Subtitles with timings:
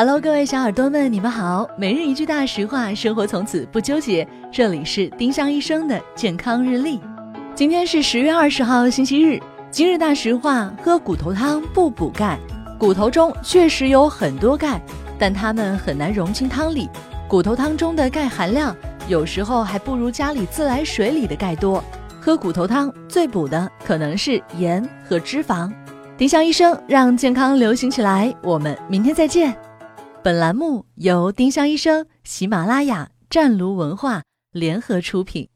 [0.00, 1.68] Hello，各位小耳朵们，你们好。
[1.76, 4.24] 每日一句大实话，生活从此不纠结。
[4.52, 7.00] 这里是丁香医生的健康日历。
[7.52, 9.40] 今天是十月二十号，星期日。
[9.72, 12.38] 今日大实话：喝骨头汤不补钙。
[12.78, 14.80] 骨头中确实有很多钙，
[15.18, 16.88] 但它们很难融进汤里。
[17.26, 18.76] 骨头汤中的钙含量
[19.08, 21.82] 有时候还不如家里自来水里的钙多。
[22.20, 25.68] 喝骨头汤最补的可能是盐和脂肪。
[26.16, 28.32] 丁香医生让健康流行起来。
[28.44, 29.52] 我们明天再见。
[30.20, 35.48] 本栏目由丁香医生、喜马拉雅、湛庐文化联合出品。